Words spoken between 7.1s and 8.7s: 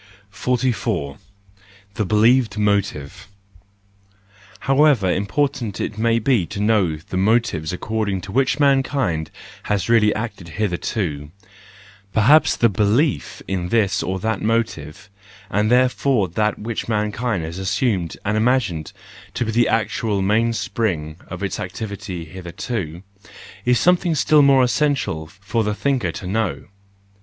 motives according to which